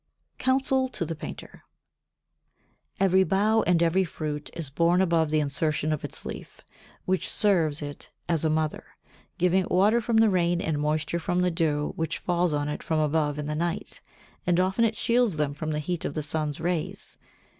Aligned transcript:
[Sidenote: 0.01 0.37
Counsel 0.39 0.87
to 0.87 1.05
the 1.05 1.13
Painter] 1.15 1.63
61. 2.93 3.05
Every 3.05 3.23
bough 3.23 3.61
and 3.67 3.83
every 3.83 4.03
fruit 4.03 4.49
is 4.55 4.71
born 4.71 4.99
above 4.99 5.29
the 5.29 5.39
insertion 5.39 5.93
of 5.93 6.03
its 6.03 6.25
leaf, 6.25 6.61
which 7.05 7.29
serves 7.31 7.83
it 7.83 8.09
as 8.27 8.43
a 8.43 8.49
mother, 8.49 8.83
giving 9.37 9.61
it 9.61 9.69
water 9.69 10.01
from 10.01 10.17
the 10.17 10.31
rain 10.31 10.59
and 10.59 10.79
moisture 10.79 11.19
from 11.19 11.41
the 11.41 11.51
dew 11.51 11.93
which 11.97 12.17
falls 12.17 12.51
on 12.51 12.67
it 12.67 12.81
from 12.81 12.97
above 12.99 13.37
in 13.37 13.45
the 13.45 13.53
night, 13.53 14.01
and 14.47 14.59
often 14.59 14.85
it 14.85 14.97
shields 14.97 15.37
them 15.37 15.53
from 15.53 15.69
the 15.69 15.77
heat 15.77 16.03
of 16.03 16.15
the 16.15 16.23
sun's 16.23 16.59
rays. 16.59 17.19